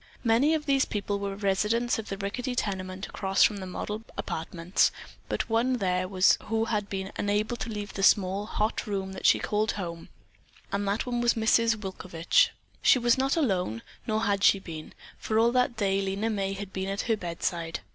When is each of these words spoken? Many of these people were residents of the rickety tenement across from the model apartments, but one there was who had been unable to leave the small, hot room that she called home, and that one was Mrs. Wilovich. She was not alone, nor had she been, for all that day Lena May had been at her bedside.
Many 0.23 0.55
of 0.55 0.65
these 0.65 0.83
people 0.85 1.19
were 1.19 1.35
residents 1.35 1.99
of 1.99 2.09
the 2.09 2.17
rickety 2.17 2.55
tenement 2.55 3.05
across 3.05 3.43
from 3.43 3.57
the 3.57 3.67
model 3.67 4.01
apartments, 4.17 4.91
but 5.29 5.47
one 5.47 5.73
there 5.77 6.07
was 6.07 6.39
who 6.45 6.65
had 6.65 6.89
been 6.89 7.11
unable 7.17 7.55
to 7.57 7.69
leave 7.69 7.93
the 7.93 8.01
small, 8.01 8.47
hot 8.47 8.87
room 8.87 9.13
that 9.13 9.27
she 9.27 9.37
called 9.37 9.73
home, 9.73 10.09
and 10.71 10.87
that 10.87 11.05
one 11.05 11.21
was 11.21 11.35
Mrs. 11.35 11.75
Wilovich. 11.75 12.49
She 12.81 12.97
was 12.97 13.15
not 13.15 13.35
alone, 13.37 13.83
nor 14.07 14.23
had 14.23 14.43
she 14.43 14.57
been, 14.57 14.95
for 15.19 15.37
all 15.37 15.51
that 15.51 15.77
day 15.77 16.01
Lena 16.01 16.31
May 16.31 16.53
had 16.53 16.73
been 16.73 16.89
at 16.89 17.01
her 17.01 17.15
bedside. 17.15 17.81